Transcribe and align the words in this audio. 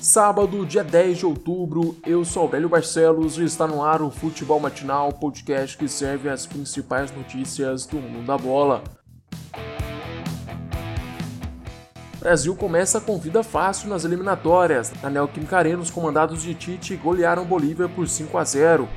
Sábado, 0.00 0.64
dia 0.64 0.82
10 0.82 1.18
de 1.18 1.26
outubro, 1.26 1.94
eu 2.06 2.24
sou 2.24 2.44
Aurélio 2.44 2.70
Barcelos 2.70 3.36
e 3.36 3.44
está 3.44 3.66
no 3.66 3.84
ar 3.84 4.00
o 4.00 4.10
Futebol 4.10 4.58
Matinal, 4.58 5.12
podcast 5.12 5.76
que 5.76 5.86
serve 5.88 6.30
as 6.30 6.46
principais 6.46 7.14
notícias 7.14 7.84
do 7.84 7.98
mundo 7.98 8.26
da 8.26 8.38
bola. 8.38 8.82
Brasil 12.18 12.56
começa 12.56 12.98
com 12.98 13.18
vida 13.18 13.42
fácil 13.42 13.90
nas 13.90 14.06
eliminatórias. 14.06 14.90
Na 15.02 15.10
Neoquímica 15.10 15.58
Arena, 15.58 15.82
os 15.82 15.90
comandados 15.90 16.42
de 16.42 16.54
Tite 16.54 16.96
golearam 16.96 17.44
Bolívia 17.44 17.86
por 17.86 18.08
5 18.08 18.38
a 18.38 18.44
0. 18.44 18.88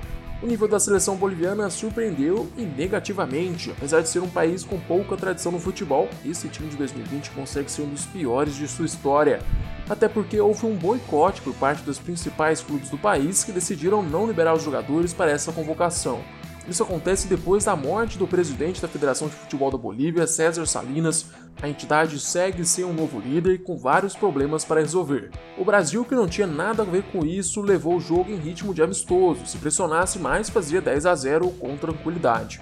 O 0.41 0.47
nível 0.47 0.70
da 0.70 0.79
seleção 0.79 1.17
boliviana 1.17 1.70
surpreendeu 1.70 2.49
e 2.57 2.63
negativamente. 2.63 3.71
Apesar 3.71 4.01
de 4.01 4.07
ser 4.07 4.20
um 4.20 4.29
país 4.29 4.63
com 4.63 4.79
pouca 4.79 5.17
tradição 5.17 5.51
no 5.51 5.59
futebol, 5.59 6.07
esse 6.25 6.47
time 6.47 6.70
de 6.70 6.77
2020 6.77 7.31
consegue 7.31 7.70
ser 7.70 7.81
um 7.81 7.89
dos 7.89 8.05
piores 8.05 8.55
de 8.55 8.70
sua 8.70 8.85
história. 8.85 9.41
Até 9.89 10.07
porque 10.07 10.39
houve 10.39 10.65
um 10.65 10.75
boicote 10.75 11.41
por 11.41 11.53
parte 11.55 11.83
dos 11.83 11.99
principais 11.99 12.61
clubes 12.61 12.89
do 12.89 12.97
país 12.97 13.43
que 13.43 13.51
decidiram 13.51 14.01
não 14.01 14.25
liberar 14.25 14.53
os 14.53 14.63
jogadores 14.63 15.13
para 15.13 15.31
essa 15.31 15.51
convocação. 15.51 16.21
Isso 16.67 16.81
acontece 16.81 17.27
depois 17.27 17.65
da 17.65 17.75
morte 17.75 18.17
do 18.17 18.25
presidente 18.25 18.81
da 18.81 18.87
Federação 18.87 19.27
de 19.27 19.35
Futebol 19.35 19.69
da 19.69 19.77
Bolívia, 19.77 20.25
César 20.25 20.65
Salinas. 20.65 21.25
A 21.61 21.67
entidade 21.67 22.17
segue 22.19 22.65
sem 22.65 22.85
um 22.85 22.93
novo 22.93 23.19
líder 23.19 23.63
com 23.63 23.77
vários 23.77 24.15
problemas 24.15 24.63
para 24.63 24.79
resolver. 24.79 25.29
O 25.57 25.65
Brasil, 25.65 26.05
que 26.05 26.15
não 26.15 26.27
tinha 26.27 26.47
nada 26.47 26.84
a 26.84 26.85
ver 26.85 27.03
com 27.11 27.25
isso, 27.25 27.61
levou 27.61 27.97
o 27.97 27.99
jogo 27.99 28.31
em 28.31 28.37
ritmo 28.37 28.73
de 28.73 28.81
amistoso. 28.81 29.45
Se 29.45 29.57
pressionasse 29.57 30.20
mais, 30.20 30.49
fazia 30.49 30.81
10 30.81 31.05
a 31.05 31.13
0 31.13 31.49
com 31.51 31.75
tranquilidade. 31.75 32.61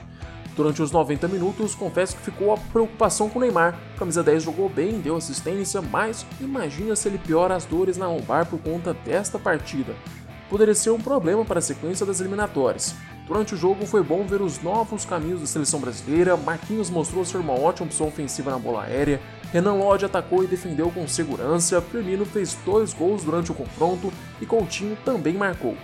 Durante 0.56 0.82
os 0.82 0.92
90 0.92 1.28
minutos, 1.30 1.74
confesso 1.74 2.16
que 2.16 2.24
ficou 2.24 2.54
a 2.54 2.58
preocupação 2.58 3.30
com 3.30 3.40
o 3.40 3.42
Neymar. 3.42 3.80
Camisa 3.98 4.22
10 4.22 4.44
jogou 4.44 4.68
bem, 4.68 5.00
deu 5.00 5.16
assistência, 5.16 5.82
mas 5.82 6.26
imagina 6.42 6.96
se 6.96 7.08
ele 7.08 7.18
piora 7.18 7.56
as 7.56 7.66
dores 7.66 7.98
na 7.98 8.08
lombar 8.08 8.46
por 8.46 8.60
conta 8.60 8.94
desta 8.94 9.40
partida. 9.40 9.96
Poderia 10.50 10.76
ser 10.76 10.90
um 10.90 11.00
problema 11.00 11.46
para 11.46 11.60
a 11.60 11.62
sequência 11.62 12.06
das 12.06 12.20
eliminatórias. 12.20 12.94
Durante 13.26 13.54
o 13.54 13.58
jogo 13.58 13.86
foi 13.86 14.04
bom 14.04 14.26
ver 14.26 14.42
os 14.42 14.62
novos 14.62 15.06
caminhos 15.06 15.40
da 15.40 15.48
seleção 15.48 15.80
brasileira, 15.80 16.36
Marquinhos 16.36 16.90
mostrou 16.90 17.24
ser 17.24 17.38
uma 17.38 17.54
ótima 17.54 17.86
opção 17.86 18.10
ofensiva 18.10 18.52
na 18.52 18.60
bola 18.60 18.84
aérea, 18.84 19.22
Renan 19.54 19.76
Lodge 19.76 20.04
atacou 20.04 20.44
e 20.44 20.48
defendeu 20.48 20.92
com 20.92 21.08
segurança, 21.08 21.82
Firmino 21.82 22.26
fez 22.26 22.58
dois 22.66 22.94
gols 22.94 23.24
durante 23.24 23.50
o 23.50 23.56
confronto 23.56 24.12
e 24.42 24.46
Coutinho 24.46 24.98
também 25.06 25.36
marcou. 25.36 25.78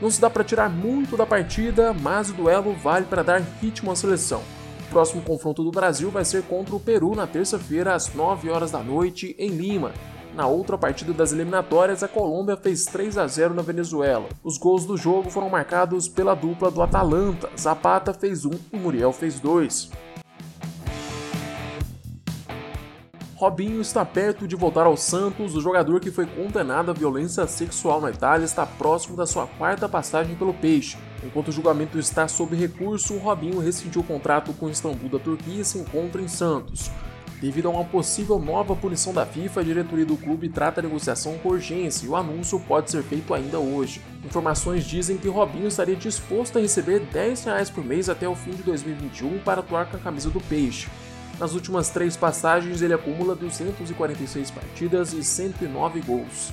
Não 0.00 0.10
se 0.10 0.20
dá 0.20 0.30
para 0.30 0.44
tirar 0.44 0.70
muito 0.70 1.16
da 1.16 1.26
partida, 1.26 1.92
mas 1.92 2.30
o 2.30 2.34
duelo 2.34 2.72
vale 2.74 3.06
para 3.06 3.24
dar 3.24 3.42
ritmo 3.60 3.90
à 3.90 3.96
seleção. 3.96 4.42
O 4.86 4.90
próximo 4.90 5.20
confronto 5.22 5.64
do 5.64 5.70
Brasil 5.70 6.10
vai 6.10 6.24
ser 6.24 6.44
contra 6.44 6.74
o 6.74 6.80
Peru 6.80 7.14
na 7.14 7.26
terça-feira 7.26 7.94
às 7.94 8.14
9 8.14 8.48
horas 8.48 8.70
da 8.70 8.78
noite 8.78 9.34
em 9.38 9.50
Lima. 9.50 9.92
Na 10.34 10.46
outra 10.46 10.78
partida 10.78 11.12
das 11.12 11.32
eliminatórias, 11.32 12.04
a 12.04 12.08
Colômbia 12.08 12.56
fez 12.56 12.84
3 12.84 13.18
a 13.18 13.26
0 13.26 13.54
na 13.54 13.62
Venezuela. 13.62 14.28
Os 14.44 14.56
gols 14.56 14.86
do 14.86 14.96
jogo 14.96 15.30
foram 15.30 15.50
marcados 15.50 16.08
pela 16.08 16.34
dupla 16.34 16.70
do 16.70 16.80
Atalanta. 16.80 17.50
Zapata 17.58 18.14
fez 18.14 18.44
um 18.44 18.52
e 18.72 18.78
Muriel 18.78 19.12
fez 19.12 19.40
dois. 19.40 19.90
Robinho 23.38 23.80
está 23.80 24.04
perto 24.04 24.48
de 24.48 24.56
voltar 24.56 24.84
ao 24.84 24.96
Santos. 24.96 25.54
O 25.54 25.60
jogador 25.60 26.00
que 26.00 26.10
foi 26.10 26.26
condenado 26.26 26.90
à 26.90 26.92
violência 26.92 27.46
sexual 27.46 28.00
na 28.00 28.10
Itália 28.10 28.44
está 28.44 28.66
próximo 28.66 29.16
da 29.16 29.28
sua 29.28 29.46
quarta 29.46 29.88
passagem 29.88 30.34
pelo 30.34 30.52
Peixe. 30.52 30.96
Enquanto 31.22 31.46
o 31.46 31.52
julgamento 31.52 32.00
está 32.00 32.26
sob 32.26 32.56
recurso, 32.56 33.14
o 33.14 33.18
Robinho 33.18 33.60
rescindiu 33.60 34.00
o 34.00 34.04
contrato 34.04 34.52
com 34.54 34.66
o 34.66 34.70
Istambul 34.70 35.08
da 35.08 35.20
Turquia 35.20 35.60
e 35.60 35.64
se 35.64 35.78
encontra 35.78 36.20
em 36.20 36.26
Santos. 36.26 36.90
Devido 37.40 37.68
a 37.68 37.70
uma 37.70 37.84
possível 37.84 38.40
nova 38.40 38.74
punição 38.74 39.14
da 39.14 39.24
FIFA, 39.24 39.60
a 39.60 39.62
diretoria 39.62 40.04
do 40.04 40.16
clube 40.16 40.48
trata 40.48 40.80
a 40.80 40.82
negociação 40.82 41.38
com 41.38 41.50
urgência 41.50 42.06
e 42.06 42.08
o 42.08 42.16
anúncio 42.16 42.58
pode 42.58 42.90
ser 42.90 43.04
feito 43.04 43.32
ainda 43.32 43.60
hoje. 43.60 44.02
Informações 44.24 44.82
dizem 44.82 45.16
que 45.16 45.28
Robinho 45.28 45.68
estaria 45.68 45.94
disposto 45.94 46.58
a 46.58 46.60
receber 46.60 46.98
10 47.12 47.44
reais 47.44 47.70
por 47.70 47.84
mês 47.84 48.08
até 48.08 48.28
o 48.28 48.34
fim 48.34 48.50
de 48.50 48.64
2021 48.64 49.38
para 49.44 49.60
atuar 49.60 49.88
com 49.88 49.96
a 49.96 50.00
camisa 50.00 50.28
do 50.28 50.40
Peixe. 50.40 50.88
Nas 51.38 51.54
últimas 51.54 51.88
três 51.88 52.16
passagens, 52.16 52.82
ele 52.82 52.94
acumula 52.94 53.36
246 53.36 54.50
partidas 54.50 55.12
e 55.12 55.22
109 55.22 56.00
gols. 56.00 56.52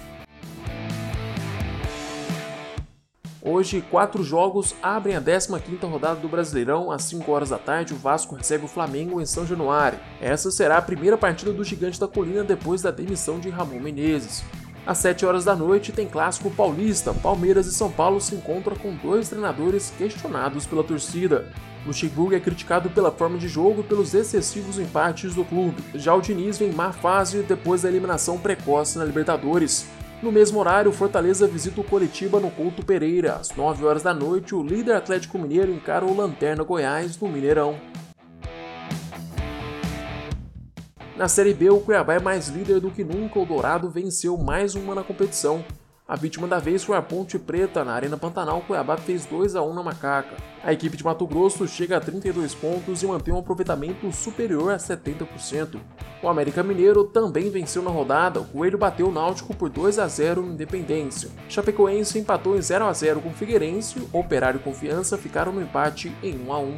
Hoje, 3.42 3.84
quatro 3.90 4.24
jogos 4.24 4.76
abrem 4.82 5.16
a 5.16 5.22
15ª 5.22 5.90
rodada 5.90 6.20
do 6.20 6.28
Brasileirão. 6.28 6.92
Às 6.92 7.04
5 7.04 7.32
horas 7.32 7.50
da 7.50 7.58
tarde, 7.58 7.94
o 7.94 7.98
Vasco 7.98 8.36
recebe 8.36 8.66
o 8.66 8.68
Flamengo 8.68 9.22
em 9.22 9.26
São 9.26 9.46
Januário. 9.46 10.00
Essa 10.22 10.52
será 10.52 10.78
a 10.78 10.82
primeira 10.82 11.18
partida 11.18 11.52
do 11.52 11.64
Gigante 11.64 12.00
da 12.00 12.08
Colina 12.08 12.44
depois 12.44 12.82
da 12.82 12.92
demissão 12.92 13.40
de 13.40 13.50
Ramon 13.50 13.80
Menezes. 13.80 14.44
Às 14.86 15.00
7 15.00 15.26
horas 15.26 15.46
da 15.46 15.56
noite 15.56 15.92
tem 15.92 16.08
clássico 16.08 16.52
paulista. 16.52 17.12
Palmeiras 17.12 17.66
e 17.66 17.74
São 17.74 17.92
Paulo 17.92 18.22
se 18.22 18.36
encontram 18.36 18.76
com 18.76 18.96
dois 18.96 19.30
treinadores 19.30 19.92
questionados 19.98 20.68
pela 20.68 20.84
torcida. 20.84 21.52
Luxemburgo 21.86 22.36
é 22.36 22.40
criticado 22.40 22.90
pela 22.90 23.12
forma 23.12 23.38
de 23.38 23.48
jogo 23.48 23.82
e 23.82 23.84
pelos 23.84 24.14
excessivos 24.14 24.80
empates 24.80 25.36
do 25.36 25.46
clube. 25.46 25.84
Já 25.94 26.16
o 26.16 26.22
Diniz 26.22 26.58
vem 26.58 26.72
má 26.72 26.92
fase 26.92 27.44
depois 27.44 27.84
da 27.84 27.90
eliminação 27.90 28.40
precoce 28.40 28.98
na 28.98 29.06
Libertadores. 29.06 29.88
No 30.22 30.32
mesmo 30.32 30.60
horário, 30.60 30.92
Fortaleza 30.92 31.48
visita 31.48 31.82
o 31.82 31.84
Coritiba 31.84 32.40
no 32.40 32.50
Couto 32.50 32.84
Pereira. 32.84 33.36
Às 33.36 33.56
9 33.56 33.86
horas 33.86 34.02
da 34.02 34.14
noite, 34.14 34.56
o 34.56 34.64
líder 34.64 34.96
Atlético 34.96 35.38
Mineiro 35.38 35.72
encara 35.72 36.06
o 36.06 36.16
Lanterna 36.16 36.64
Goiás 36.64 37.20
no 37.20 37.28
Mineirão. 37.28 37.80
Na 41.16 41.28
Série 41.28 41.54
B, 41.54 41.70
o 41.70 41.80
Cuiabá 41.80 42.16
é 42.16 42.20
mais 42.20 42.50
líder 42.50 42.80
do 42.80 42.92
que 42.92 43.04
nunca. 43.04 43.40
O 43.40 43.46
Dourado 43.46 43.90
venceu 43.90 44.38
mais 44.38 44.74
uma 44.74 44.96
na 44.96 45.04
competição. 45.04 45.64
A 46.08 46.16
vítima 46.16 46.48
da 46.48 46.60
vez 46.60 46.84
foi 46.84 46.96
a 46.96 47.02
Ponte 47.02 47.40
Preta. 47.40 47.84
Na 47.84 47.94
Arena 47.94 48.16
Pantanal, 48.16 48.62
Cuiabá 48.62 48.96
fez 48.96 49.26
2 49.26 49.56
a 49.56 49.64
1 49.64 49.74
na 49.74 49.82
Macaca. 49.82 50.38
A 50.64 50.72
equipe 50.72 50.96
de 50.96 51.04
Mato 51.04 51.26
Grosso 51.26 51.68
chega 51.68 51.98
a 51.98 52.00
32 52.00 52.54
pontos 52.54 53.02
e 53.02 53.08
mantém 53.08 53.34
um 53.34 53.40
aproveitamento 53.40 54.12
superior 54.12 54.72
a 54.72 54.78
70%. 54.78 55.80
O 56.22 56.30
América 56.30 56.62
Mineiro 56.62 57.06
também 57.06 57.50
venceu 57.50 57.82
na 57.82 57.90
rodada. 57.90 58.40
O 58.40 58.46
Coelho 58.46 58.78
bateu 58.78 59.08
o 59.08 59.12
Náutico 59.12 59.56
por 59.56 59.68
2 59.68 59.98
a 59.98 60.08
0 60.08 60.44
no 60.44 60.54
Independência. 60.54 61.32
Chapecoense 61.50 62.20
empatou 62.20 62.56
em 62.56 62.62
0 62.62 62.86
a 62.86 62.94
0 62.94 63.22
com 63.22 63.30
o 63.30 63.34
Figueirense. 63.34 64.08
Operário 64.14 64.60
e 64.60 64.64
Confiança 64.64 65.18
ficaram 65.18 65.52
no 65.54 65.62
empate 65.64 66.16
em 66.22 66.38
1 66.38 66.54
a 66.54 66.60
1. 66.60 66.78